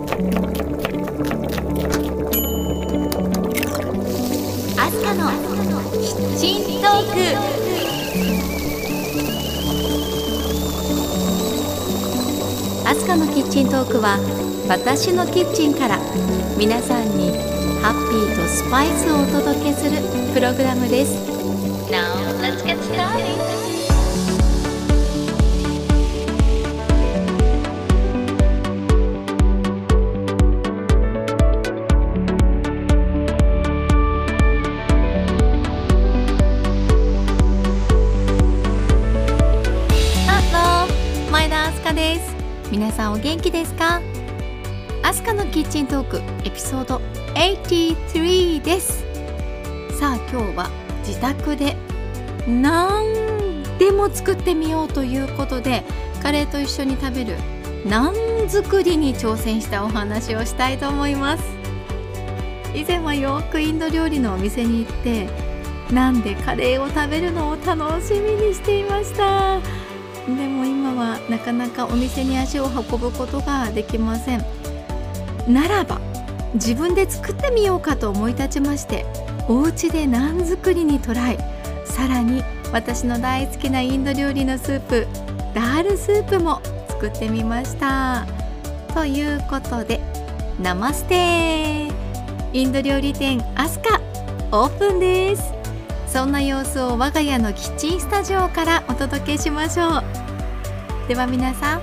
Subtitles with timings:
[0.00, 0.04] ア
[4.90, 5.30] スカの
[5.92, 7.16] キッチントーク。
[12.88, 14.18] アスカのキッチントークは
[14.68, 15.98] 私のキッチンから
[16.56, 17.32] 皆さんに
[17.82, 20.00] ハッピーとスパイスをお届けする
[20.32, 21.12] プログラムです。
[21.90, 23.59] Now
[42.70, 44.00] 皆さんお元気ですか？
[45.02, 47.00] アスカのキッチントークエピソード
[47.34, 49.04] 83です。
[49.98, 50.70] さあ今日は
[51.04, 51.74] 自宅で
[52.46, 55.82] 何でも作ってみようということで
[56.22, 57.36] カレーと一緒に食べる
[57.84, 58.14] ナン
[58.48, 61.44] 作りに挑戦したお話をしたいと思います。
[62.72, 65.28] 以前はよくインド料理のお店に行って
[65.92, 69.58] なんでカレーを食べるのを楽しみにしていました。
[70.28, 70.59] でも
[71.00, 74.44] はなかなかお店に足を運ぶことができません。
[75.48, 76.00] ならば
[76.54, 79.06] 自分で作ってみようかと思い立ちまして
[79.48, 81.38] お家でナン作りにトライ。
[81.84, 85.06] さらに私の大好きなインド料理のスープ
[85.54, 88.26] ダールスープも作ってみました。
[88.94, 90.00] ということで
[90.60, 91.90] ナマステ。
[92.52, 94.00] インド料理店アスカ
[94.52, 95.52] オープンです。
[96.06, 100.19] そんな様子を我が家のキッチンスタジオからお届けしましょう。
[101.10, 101.80] では皆さん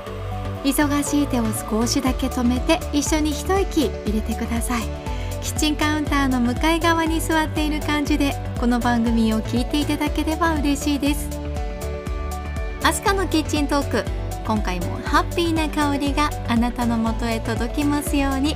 [0.64, 4.84] 忙しい手を少しだけ止めて一緒に一息入れてください。
[5.44, 11.28] キッチンカウンターの向かい側に座っている感じでこの番組を聞いていただければ嬉しいです。
[12.84, 14.06] アスカのキッチントーク
[14.46, 18.56] 今回もハッピーな香りがあなたのもとへ届きますように。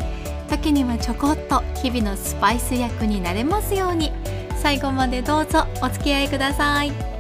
[0.50, 4.14] 時にはちょこっと日々のスパイス役になれますように。
[4.56, 7.11] 最後までどうぞお付き合いください。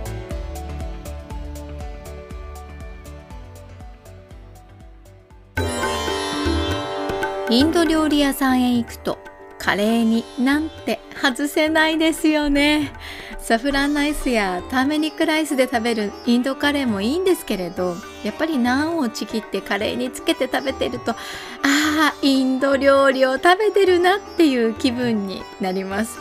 [7.51, 9.19] インド料理屋さんへ行くと
[9.57, 12.93] カレーになんて外せないですよね。
[13.39, 21.15] サフランライスやターメニックライスで食べるインドカレーもいいんですけれどやっぱりナンをちぎってカレーにつけて食べてるとあ
[21.63, 26.17] あインド料理を食べてるなっていう気分になります。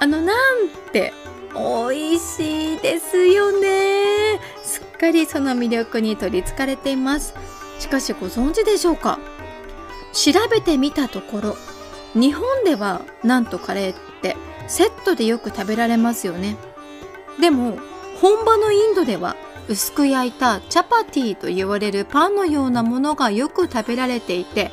[0.00, 1.12] あのなんて
[1.54, 4.40] 美味しいですよね。
[4.64, 7.34] すっかりその魅力に取りつかれています。
[7.78, 9.20] しかしご存知でしょうか？
[10.12, 11.56] 調べてみたところ
[12.14, 14.36] 日本ではなんとカレーって
[14.68, 16.56] セットでよく食べられますよね。
[17.40, 17.78] でも
[18.20, 19.36] 本場のインドでは
[19.68, 24.70] 薄く焼いたチャパティと言われるパンのようなものがよく食べられていて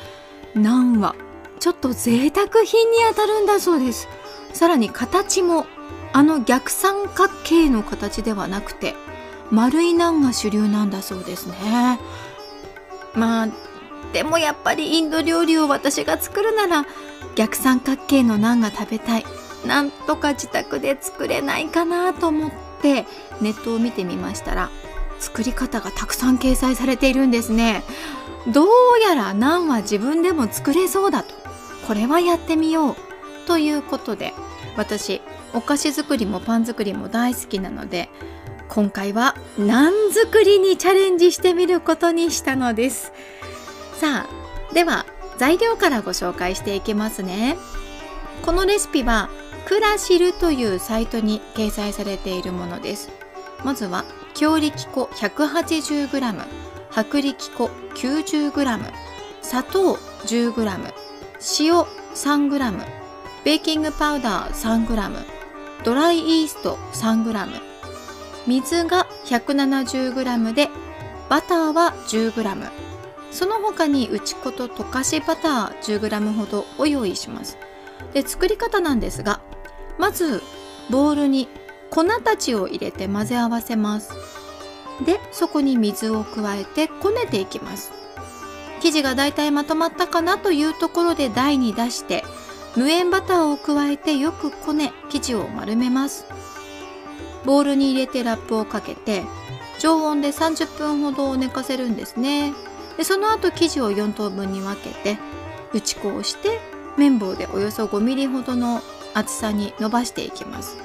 [0.54, 1.14] ナンは
[1.58, 4.08] ちょっと贅沢品にあたるんだそうです。
[4.52, 5.66] さらに形も
[6.12, 8.94] あの逆三角形の形ではなくて
[9.50, 11.98] 丸いナンが主流なんだそうですね。
[13.14, 13.48] まあ
[14.12, 16.86] でもやっぱりインド料理を私が作るなら
[17.36, 19.24] 逆三角形のナンが食べたい。
[19.66, 22.50] なんとか自宅で作れないかなと思っ
[22.80, 23.04] て
[23.42, 24.70] ネットを見てみましたら
[25.18, 27.82] 作り方がたくさん掲載されているんですね。
[28.52, 28.68] どう
[29.02, 31.34] やらナンは自分でも作れそうだと。
[31.86, 32.96] これはやってみよう。
[33.46, 34.32] ということで
[34.76, 35.20] 私
[35.52, 38.08] お菓子作りもパン作りも大好きなので
[38.68, 43.12] 今回はナン作りにチャレンジしてみることにしたのです。
[44.00, 45.04] さあでは
[45.36, 47.58] 材料からご紹介していきますね。
[48.40, 49.28] このレシピは
[49.66, 53.10] クラシルというサイトに掲載されているものです。
[53.62, 56.46] まずは強力粉 180g
[56.96, 58.92] 薄力粉 90g
[59.42, 60.94] 砂糖 10g
[61.60, 61.74] 塩
[62.14, 62.84] 3g
[63.44, 65.24] ベーキングパウダー 3g
[65.84, 67.60] ドライイースト 3g
[68.46, 70.70] 水が 170g で
[71.28, 72.89] バターは 10g
[73.30, 77.58] その他に内粉と溶かしバター 10g ほどを用意します。
[78.12, 79.40] で作り方なんですが
[79.98, 80.42] まず
[80.90, 81.48] ボウルに
[81.90, 84.12] 粉たちを入れて混ぜ合わせます。
[85.04, 87.92] でそこに水を加えてこねていきます。
[88.80, 92.24] 生地がだいたいまとまったかなというところで台に出して
[92.76, 96.26] 無塩バターを加えてよくこね生地を丸めます。
[97.44, 99.24] ボウルに入れてラップをかけて
[99.78, 102.52] 常温で30分ほど寝かせるんですね。
[103.00, 105.16] でその後生地を4等分に分けて
[105.72, 106.60] 打ち粉をして
[106.98, 108.82] 綿棒でおよそ 5mm ほどの
[109.14, 110.76] 厚さに伸ばしていきます。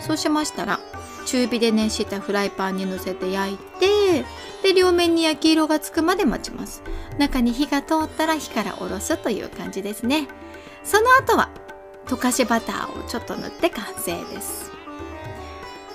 [0.00, 0.80] そうしましたら
[1.26, 4.24] 中火で熱したフライパンにのせて焼いて
[4.62, 6.82] で両面に焼き色がつくまで待ちます。
[7.18, 10.28] 中に火が通ったら火から下ろすという感じですね。
[10.84, 11.50] その後は
[12.06, 14.72] 溶かしバターをちょっと塗って完成です。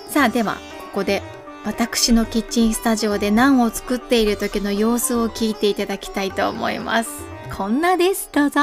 [0.08, 0.60] さあではこ
[0.94, 1.20] こで
[1.64, 7.10] 私のキッチンスタジオでナンを作っている時の様子を聞いていただきたいと思います。
[7.56, 8.28] こんなです。
[8.32, 8.62] どうぞ。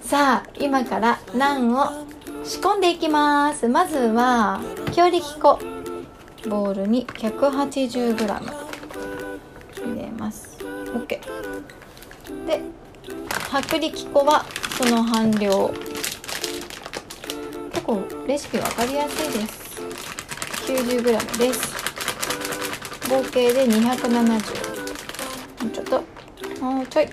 [0.00, 2.06] さあ今からナンを
[2.44, 3.68] 仕込んでいきます。
[3.68, 4.62] まずは
[4.92, 5.58] 強力粉。
[6.48, 8.46] ボウルに 180g 入
[9.94, 10.56] れます。
[10.94, 11.20] OK
[12.46, 12.62] で
[13.52, 14.46] 薄力粉は
[14.78, 15.70] その半量。
[17.70, 19.67] 結構レシピ分かりやすいです。
[20.68, 21.60] 90g です。
[23.08, 24.36] 合計で270も
[25.66, 26.04] うちょっと。
[26.62, 27.08] もうちょい。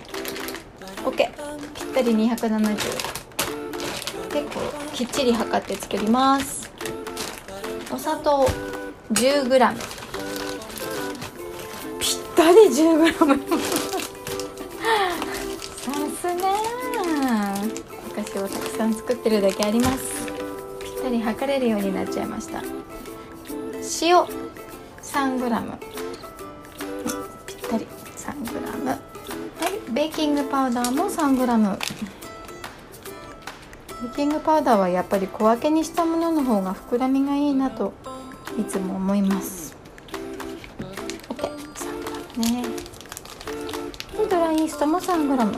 [1.06, 2.76] OK ぴったり270
[4.30, 4.60] 結構
[4.92, 6.70] きっちり測って作ります。
[7.94, 8.46] お砂糖
[9.14, 9.74] 10g
[11.98, 13.16] ぴったり 10g
[15.78, 16.50] さすが。
[18.06, 20.28] お菓子をたくさん作ってるだけあります。
[20.84, 22.62] ぴったり測れるようになっちゃいました。
[24.02, 24.26] 塩。
[25.02, 25.78] 3g
[27.46, 27.88] ぴったり。
[28.18, 28.98] 3g は
[29.88, 29.92] い。
[29.92, 31.78] ベーキングパウダーも 3g
[34.02, 37.94] ベーキングパウダーはやっぱり小分けにしたものの方が膨らみがいいなと
[38.60, 39.76] いつも思います。
[41.30, 41.50] OK
[42.36, 42.64] 3g ね。
[44.18, 45.54] でドライイーストも 3g は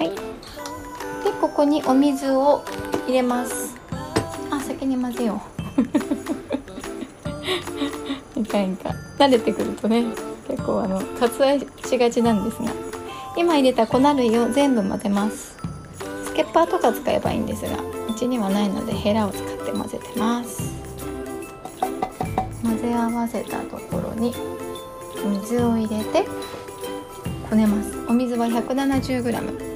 [0.00, 0.10] い。
[1.24, 2.64] でここにお水を
[3.06, 3.76] 入れます。
[4.50, 5.57] あ先に混ぜよう。
[8.48, 10.04] かんか慣れてくるとね
[10.48, 12.72] 結構あの割愛しがちなんですが
[13.36, 15.56] 今入れた粉類を全部混ぜます。
[16.24, 17.76] スケッパーとか使えばいいんですが
[18.08, 20.76] うちにはないのでヘラを使って混ぜてます。
[22.62, 24.34] 混ぜ合わせたところに
[25.42, 26.26] 水を入れて
[27.50, 27.98] こねます。
[28.08, 29.68] お水は 170g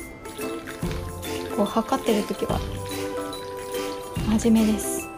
[1.57, 2.61] こう測ってる時は
[4.39, 5.09] 真面目です。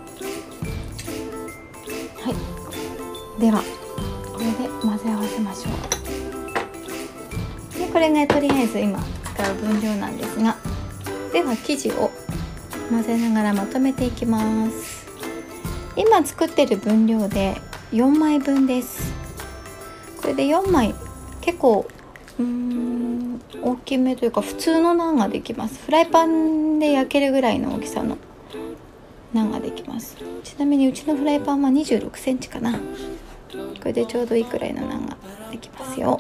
[2.21, 2.54] はい。
[3.39, 3.63] では
[4.33, 5.71] これで混ぜ合わせましょ
[7.77, 7.79] う。
[7.79, 8.99] でこれねとりあえず今
[9.35, 10.57] 使う分量なんですが
[11.33, 12.11] では生地を
[12.91, 15.05] 混ぜながらまとめていきます。
[15.97, 17.57] 今作ってる分量で
[17.93, 19.13] 4枚分です。
[20.21, 20.95] これで4枚
[21.41, 21.87] 結構
[22.39, 25.83] うーん大きめというか普通のナンができます。
[25.85, 28.17] フライパンで焼けるぐらいの大きさの
[29.33, 30.17] ナンができます。
[30.43, 32.79] ちなみにうちのフライパンは2 6センチかな。
[33.85, 35.15] これでちょうどいいくらいのナンが
[35.51, 36.19] できますよ。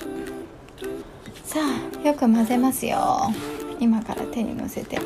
[1.44, 2.98] さあよく混ぜますよ。
[3.80, 4.98] 今から手にのせて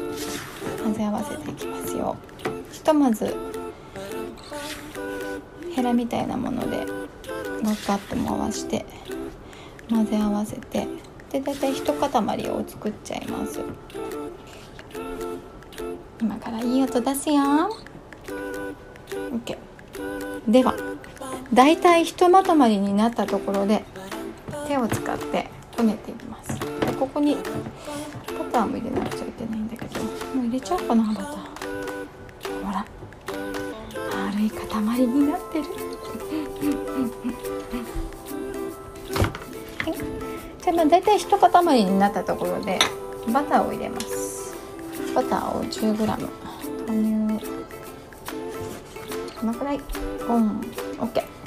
[0.83, 2.17] 混ぜ合わせていきますよ。
[2.73, 3.33] ひとまず
[5.73, 6.79] ヘラみたいなもので
[7.63, 8.85] ガッガッと回して
[9.89, 10.89] 混ぜ合わせて
[11.31, 13.61] で大体一塊を作っちゃいます。
[16.21, 17.37] 今からいい音出すよ。
[19.31, 19.57] OK
[20.49, 20.88] では。
[21.53, 23.83] 大体ひとまとまりになったところで
[24.67, 26.59] 手を使ってこねていきます。
[26.59, 26.67] で
[26.99, 27.43] ここにバ
[28.53, 30.01] ターも入れなくちゃいけないんだけど
[30.35, 31.27] もう入れちゃおうかなバター。
[32.65, 32.85] ほら。
[34.13, 35.65] 丸い塊になってる。
[39.85, 39.95] はい。
[40.63, 42.79] じゃあまあ大体一塊になったところで
[43.33, 44.55] バターを入れます。
[45.15, 46.29] バターを 10g
[46.87, 47.41] 投入
[49.41, 49.81] このくらい。
[50.27, 50.61] ボン
[50.99, 51.38] OK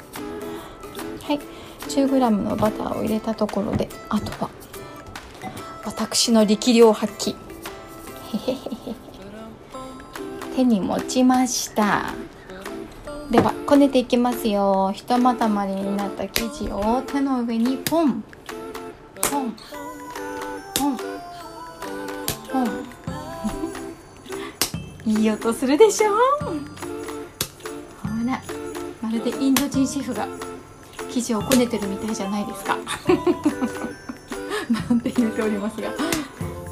[1.92, 4.50] 10g のバターを入れたところであとは
[5.84, 7.36] 私の力量発揮。
[10.56, 12.14] 手に持ちました。
[13.30, 14.92] ではこねていきますよ。
[14.94, 18.24] ひとまとまりになった生地を手の上にポン。
[19.30, 19.54] ポン。
[20.74, 20.96] ポン。
[22.52, 22.68] ポン。
[25.18, 26.16] いい音するでしょほ
[28.26, 28.40] ら
[29.00, 30.51] まるでインド人シェフが。
[31.12, 32.78] 生地をこねてるみたいじゃないですか。
[34.88, 35.90] なんて言っておりますが。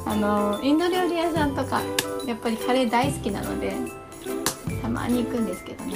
[0.03, 1.81] あのインド料理屋さんとか
[2.25, 3.77] やっぱりカレー大好きなので
[4.81, 5.95] たまに行くんですけどね。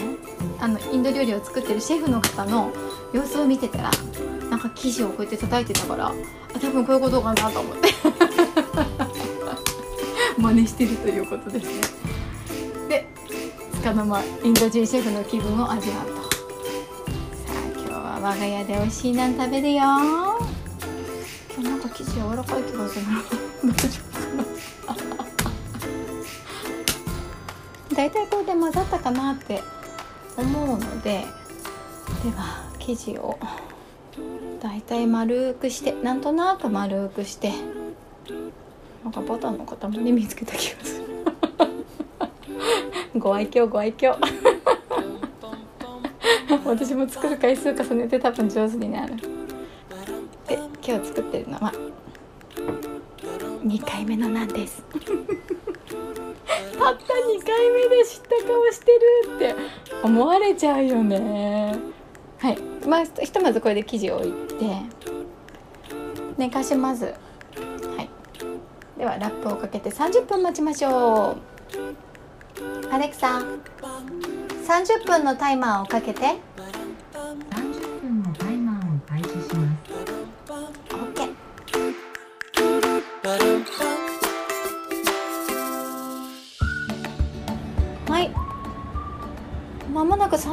[0.59, 2.71] あのインド料理を作ってるシェフの方の
[3.11, 3.89] 様子を見てたら
[4.49, 6.13] なんか生地をこうやって叩いてたからあ
[6.59, 7.89] 多分こういうことかなと思って。
[10.37, 11.71] 真似してるということですね。
[12.87, 13.07] で
[13.73, 16.24] つかの間インド人シェフの気分を味わうと
[18.25, 19.83] 我が家で美味しいナン食べるよ。
[19.83, 20.39] 今
[21.57, 23.05] 日なんか生地柔らかい気がする
[27.95, 29.61] 大体これで混ざったかなって
[30.35, 31.23] 思うので
[32.23, 33.37] では生地を
[34.59, 37.53] だいたい丸くしてなんとなく丸くして
[39.03, 41.05] なんかバターの塊見つけた気がする。
[43.19, 44.17] ご愛嬌ご愛嬌。
[46.65, 49.15] 私も作る回数重ねて多分上手になる。
[50.47, 51.71] で今日作ってるのは
[53.63, 54.83] ？2回目のなんです。
[54.83, 55.09] たった
[56.81, 56.97] 2
[57.45, 59.55] 回目で知った顔してるって
[60.03, 61.75] 思われちゃうよね。
[62.39, 62.57] はい。
[62.87, 65.05] まあひとまずこれで生地を置いて。
[66.37, 67.11] 寝かしますは
[68.01, 68.09] い。
[68.97, 72.91] ではラップをかけて30分待ちましょう。
[72.91, 73.41] アレクサ
[74.67, 76.35] 30分のタイマーをかけて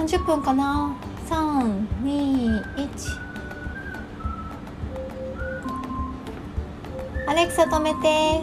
[0.03, 0.97] 30分かな
[1.29, 2.61] ？321
[7.29, 8.41] アレクサ止めて。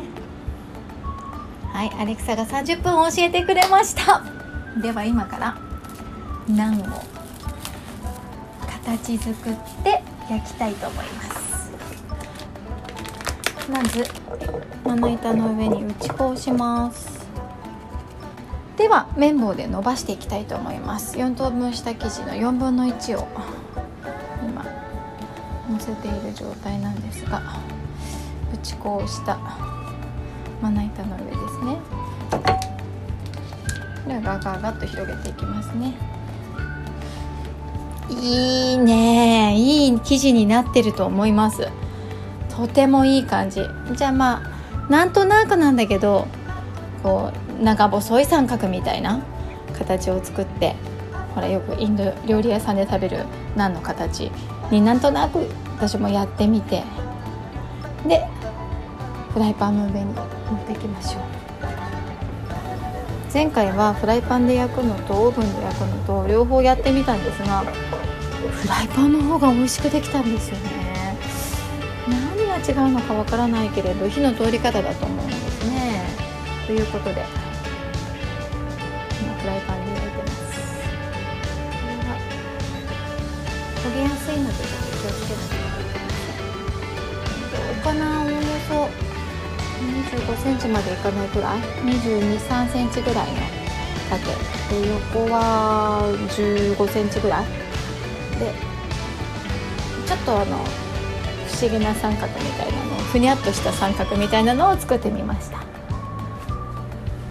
[1.73, 4.23] はいアレクサが30分教えてくれました。
[4.81, 5.57] では今から
[6.47, 6.85] ナンを
[8.65, 11.71] 形作って焼きたいと思います。
[13.69, 14.05] まず
[14.85, 17.18] まな板の上に打ち粉をします。
[18.79, 21.17] では綿棒で伸ばしていきたいと思います。
[21.17, 23.27] 4等分した生地の4分の1を
[24.41, 24.63] 今
[25.69, 27.41] 乗せている状態なんですが
[28.53, 29.37] 打ち粉をした
[30.61, 31.77] まな板の上ですね。
[34.05, 35.93] これはガガガッと広げていきますね。
[38.09, 39.55] いいね。
[39.57, 41.67] いい生地になってると思います。
[42.47, 43.61] とてもいい感じ。
[43.93, 46.27] じゃあまあなんとなくなんだけど
[47.03, 49.21] こう長細い三角みたいな。
[49.77, 50.75] 形を作って
[51.33, 53.25] ほらよくインド料理屋さんで食べる
[53.55, 54.31] ナンの形
[54.71, 55.47] になんとなく。
[55.77, 56.83] 私もやってみて。
[58.05, 58.27] で
[59.33, 60.25] フライパンの上に持っ
[60.65, 61.21] ていきましょう。
[63.31, 71.15] 前回はフライパンで焼くのとオーブンで焼くのと両方やってみたんですがフライパンの方が美味しくできたんですよね。
[72.07, 76.03] 何が違うのかわからないけれど火の通り方だと思うんですね。
[76.65, 77.23] ということで
[83.89, 85.89] 焦げやすいのでちょっと気をつけないとい。
[85.89, 86.53] けません
[87.49, 88.37] どうかなおおよ
[88.69, 88.73] そ
[89.79, 93.37] 25センチまでいかないくらい？22、3センチぐらいの
[94.09, 94.25] 縦
[94.81, 96.01] で横は
[96.35, 97.45] 15センチぐらい？
[98.39, 98.53] で
[100.05, 100.57] ちょっとあの
[101.47, 105.63] 不思議な三角みたいなのふにゃっとした三角みたいなのを作ってみました。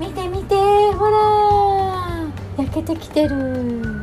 [0.00, 3.98] 見て見てほら焼けてきてる。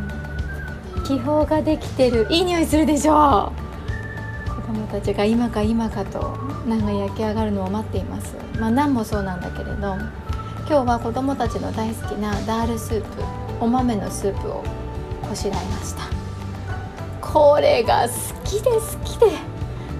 [1.06, 2.28] 気泡ができてる。
[2.32, 3.54] いい匂いするでしょ
[4.50, 4.50] う。
[4.50, 6.36] 子供たちが今か今かと
[6.68, 8.36] ナンが焼き上がるのを待っています。
[8.60, 9.96] まあナンもそうなんだけれど。
[10.68, 13.08] 今日は子供たちの大好きなダールスープ。
[13.62, 14.64] お豆のスープを
[15.22, 16.02] こしらえました。
[17.22, 18.10] これが好
[18.44, 19.28] きで好きで。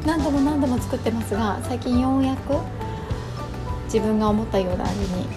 [0.08, 2.54] 何度も何度も作ってますが最近ようやく
[3.86, 5.28] 自分が思ったような味に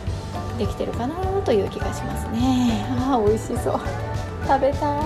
[0.59, 2.87] できてるかなという気がしますね。
[2.91, 4.08] あー美味しそう。
[4.49, 5.03] 食べたい。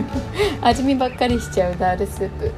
[0.62, 2.46] 味見ばっかりしちゃうダールスープ。
[2.46, 2.50] は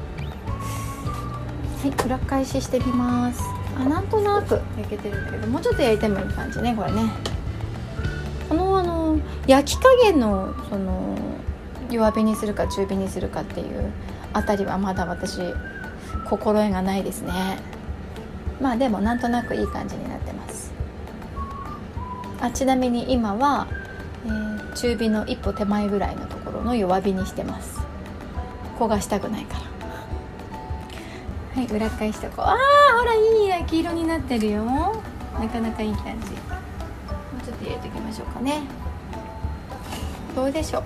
[1.87, 3.43] い裏返ししてみます。
[3.77, 7.01] あなんとなく焼けてるんだけどもうちょっと焼いてもいい感じねこれね。
[8.47, 11.17] このあの焼き加減のその
[11.91, 13.91] 弱火にするか中火にするかっていう
[14.31, 15.41] あたりはまだ私
[16.29, 17.59] 心得がないですね。
[18.61, 20.71] まあでもなんとなくいい感じになってます。
[22.39, 23.67] あちなみに今は、
[24.75, 27.79] 中火の一歩手前ぐらいのところの弱火にしてます。
[28.77, 29.61] 焦がしたくないから。
[31.55, 32.45] はい裏返しとこう。
[32.45, 34.65] あーほらいい焼き色になってるよ。
[35.39, 36.27] なかなかいい感じ。
[36.31, 36.35] も
[37.41, 38.61] うちょっと入れておきましょうかね。
[40.35, 40.83] どうでしょう。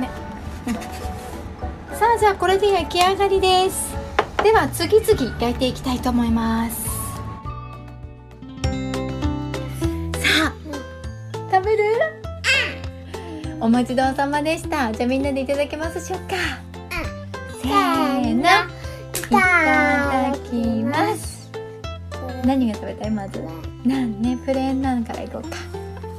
[0.00, 0.10] ね。
[1.94, 3.96] さあじゃあこれで焼き上がりです。
[4.42, 6.87] では次々焼いていきたいと思います。
[13.68, 14.90] お待ちどうさまでした。
[14.94, 16.36] じゃあみんなでいただけますでしょうか？
[17.62, 18.40] せーの。
[18.40, 18.42] い
[19.30, 21.50] ただきます。
[22.46, 23.10] 何が食べたい？
[23.10, 23.44] まず。
[23.84, 24.38] なんね？
[24.38, 25.58] プレーンなんからいこうか。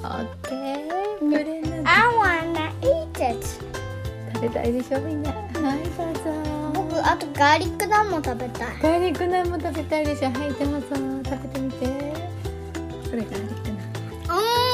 [0.03, 0.87] オッケー。
[1.27, 3.43] プレーンなん I wanna eat it.
[4.35, 4.99] 食べたいでしょ？
[5.01, 5.31] みんな。
[5.31, 6.21] はいどうぞ。
[6.75, 8.77] 僕あとガーリックナンも食べたい。
[8.79, 10.29] ガーリックナンも食べたいでしょ？
[10.29, 10.85] はいどうぞ。
[11.25, 11.87] 食べてみて。
[13.09, 14.37] これガーリックナン。
[14.37, 14.68] うーん。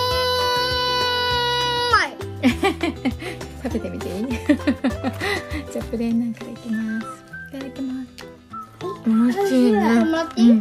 [3.63, 4.25] 食べてみていい？
[5.91, 7.07] プレーンなんからいきます。
[7.55, 8.07] いただきます。
[9.05, 9.79] 美味しいね。
[10.37, 10.59] うん。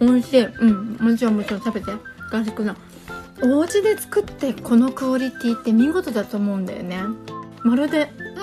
[0.00, 0.44] 美味しい。
[0.44, 0.96] うん。
[1.00, 1.92] もちろんもちろん食べて。
[2.30, 2.76] ガーリックナン
[3.42, 7.02] お家で作ってこのクオリティって見事だと思うんだよね。
[7.62, 8.36] まるでうーん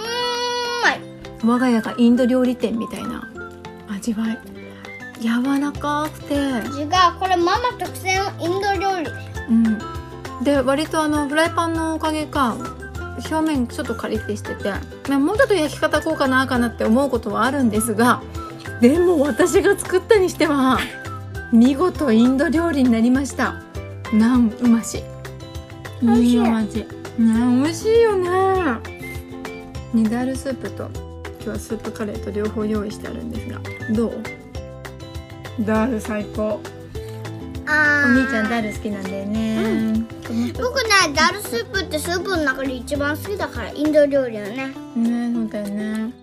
[0.83, 1.01] まい。
[1.43, 3.27] 我が家がインド料理店みたいな。
[3.89, 4.37] 味わい。
[5.21, 6.35] 柔らかくて。
[6.35, 6.89] 違う
[7.19, 9.09] これママ特製のインド料理。
[9.49, 10.43] うん。
[10.43, 12.55] で割とあのフライパンのおかげか
[13.19, 14.71] 表面ちょっとカリッてしてて
[15.09, 18.21] まあもうちょっと焼き方こうかなあかなって思うことはあるんですが
[18.81, 20.79] でも私が作ったにしては
[21.51, 23.61] 見事インド料理になりました。
[24.13, 25.03] なんうまし
[26.01, 26.05] い。
[26.05, 28.29] いいお味ね美味しいよね。
[29.93, 30.89] ねダールスープと
[31.41, 33.59] 今日はスープカレーと両方用意してあるんですが
[33.93, 34.23] どう？
[35.65, 36.59] ダール最高
[37.71, 44.73] あお兄ちゃんダール好きなんだよね、この人僕ねダルスープってスープの中で一番好きだからインド料理はね。
[44.95, 46.13] ねそうだよね。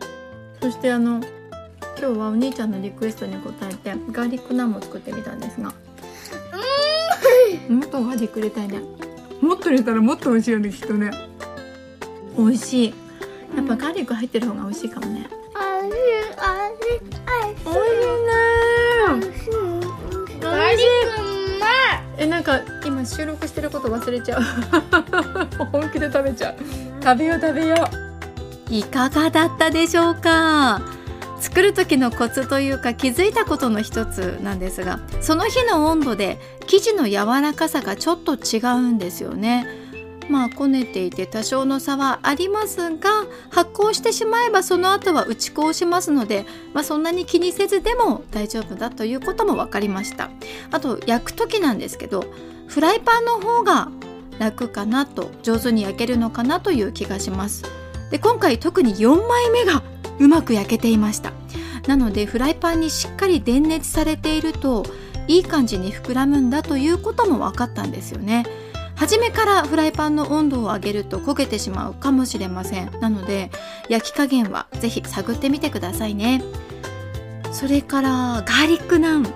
[0.61, 1.21] そしてあの
[1.99, 5.73] 今日はお兄ちゃんのリクエストに応えてガーリックナンも作ってみたんですが。
[7.69, 8.81] もっとガーリック入れたいね。
[9.41, 11.11] もっと入れたらもっと美味しいよねきっとね。
[12.37, 12.95] 美味しい。
[13.57, 15.29] やっぱガーリック入ってる方が美味しいかもね。
[15.55, 15.89] あれ
[16.37, 16.75] あれ
[17.25, 17.55] あれ。
[17.65, 18.33] 美味しいね。
[20.41, 21.23] ガーリック。
[21.23, 21.26] うまい
[22.19, 24.43] えなんか今収録してること忘れちゃう。
[25.73, 26.55] 本気で食べちゃう。
[27.03, 27.89] 食べよう食べよ
[28.71, 28.75] う。
[28.75, 30.81] いかがだったでしょうか？
[31.41, 39.67] 作る時のコツというか気づいたことの一つなんですがその日の温度で生地の柔らかさがちょっと違うんですよね
[40.29, 50.31] まあこねていて多少の差はありますが発酵してしまえばその後は打ち粉をしますので、まあ、そんなに気にせずでも大丈夫だということも分かりました。
[50.71, 52.25] あと焼く時なんですけど
[52.67, 53.89] フライパンの方が
[54.39, 57.65] 楽かなと上手に焼けるのかなという気がします。
[58.11, 59.83] で今回特に4枚目が
[60.19, 61.33] うまく焼けていました。
[61.87, 64.85] なのでフライパンにしっかり電熱されていると
[65.29, 68.45] いい感じに膨らむんだということも分かったんですよね。
[68.97, 72.91] 初めからフライパンの温度を上げると焦げてしまうかもしれません。
[73.01, 73.51] なので
[73.89, 76.43] 焼き加減はぜひ探ってみてくださいね。
[77.53, 79.27] それからガーリックナン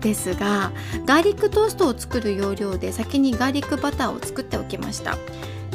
[0.00, 0.72] ですが
[1.06, 5.16] ガーリックトーストを作る要領で先にガーリックバターを作っておきました。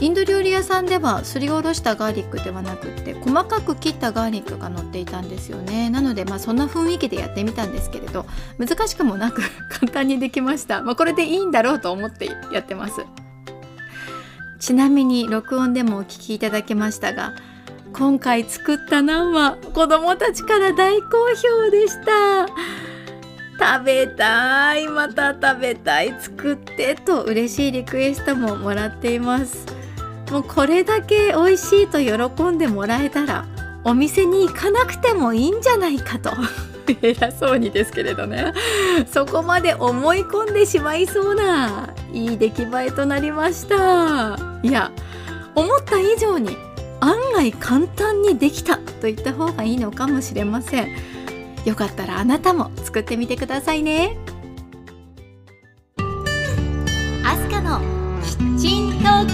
[0.01, 5.89] インド料理屋さんではすりおろしたガーリックではなくって細かく切ったガーリックが乗っていたんですよね。
[5.89, 8.25] なのでまあそんな雰囲気でやってみたんですけれど
[8.57, 13.01] 難しくもなく 簡単にできました、まあ、これでいいんだろうと思ってやってます。
[14.59, 17.33] ちなみに録音でもお聞きいただけましたが
[17.93, 22.47] 今回作ったナンは子供たちから大好評でした。
[23.59, 29.65] 食べたいまた食べたい作ってと嬉しいリクエストももらっています。
[30.31, 33.45] もうこれだけ美味しいと喜んでもらえたら
[33.83, 36.31] お店に行かなくてもいいんじゃないかと。
[37.01, 38.53] 偉そうにですけれどね。
[39.11, 44.48] そこまで思い込んでしまいそうないい出来栄えとなりました。
[44.63, 44.91] いや
[45.55, 46.57] 思った以上に
[46.99, 50.89] 案外簡単にできたと言った方がいいのかもしれません。
[51.65, 54.17] よかったらあなたも作ってみてくださいね。
[57.23, 57.79] アスカの
[58.23, 59.25] キッチントー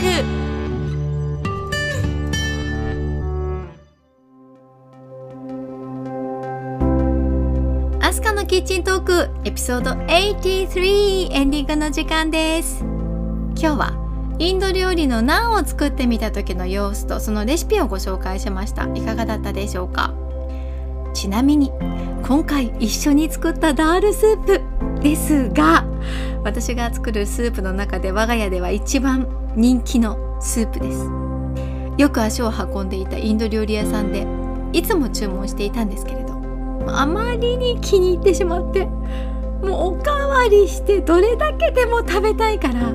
[8.00, 8.06] ク。
[8.06, 12.84] アスカのキッチントークエピソード83エンディングの時間です。
[13.56, 14.05] 今日は
[14.38, 18.84] インド料理のナンを作ってみた時の様子とそのレシピをご紹介しました。
[18.94, 20.14] いかがだったでしょうか？
[21.14, 21.72] ちなみに
[22.24, 24.62] 今回一緒に作ったダールスープ
[25.02, 25.86] ですが
[26.44, 31.10] 私が作るスープの中で我が家では一番人気のスープです。
[31.98, 34.28] よく足を運んでいたインド料理屋さんで
[34.78, 36.36] いつも注文していたんですけれど
[36.90, 42.92] あまりに気に入ってしまってもうおかわりしてどれだけでも食べたいから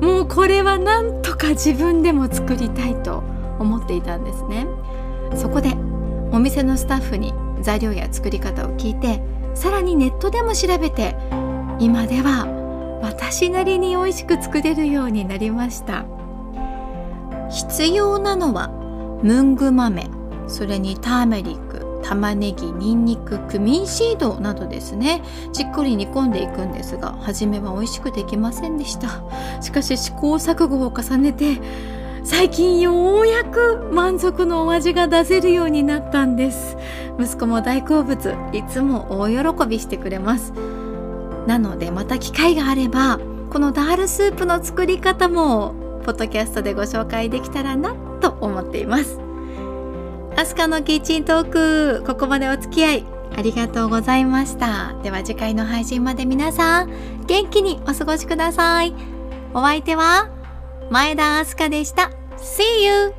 [0.00, 3.22] もうこれはなんとか自分でも作りたいと
[3.58, 4.66] 思っていたんですね。
[5.34, 5.74] そこで
[6.32, 7.32] お店のスタッフに
[7.62, 9.20] 材料や作り方を聞いて
[9.54, 11.16] さらにネットでも調べて
[11.78, 12.46] 今では
[13.02, 16.04] 私なりに美味しく作れるようになりました。
[17.50, 18.68] 必要なのは
[19.22, 20.08] ムング豆
[20.46, 21.65] それにターメリック
[22.08, 25.22] 玉ねぎにんにくクミンシードなどですね。
[25.52, 29.22] じっくり煮込んでいくんですが初めは美味しくできませんでした。
[29.60, 31.60] しかし試行錯誤を重ねて
[32.22, 36.76] 最近ようやく満足のお味が出せるようになったんです。
[37.18, 38.34] 息子も大好物。
[38.52, 40.52] いつも大喜びしてくれます。
[41.46, 43.18] なのでまた機会があれば
[43.50, 49.25] このダールスープの作り方もポッドキャストでご紹介できたらなと思っています。
[50.36, 54.94] アスカのキッチントークここまでお付き合いありがとうございました。
[55.02, 58.94] では次回の配信まで皆さん元気にお過ごしください。
[59.54, 60.28] お相手は
[60.90, 62.10] 前田明日香でした。
[62.36, 63.14] See you!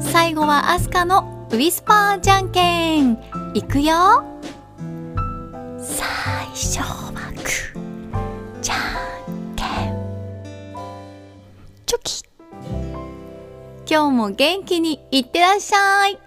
[0.00, 3.18] 最後はアスカのウィスパーじゃんけん。
[3.54, 4.24] いくよ。
[5.80, 7.05] 最初。
[13.96, 16.25] 今日も元気にいってらっしゃい。